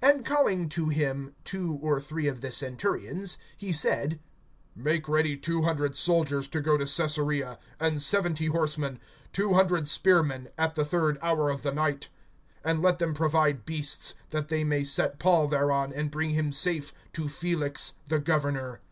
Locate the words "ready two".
5.08-5.62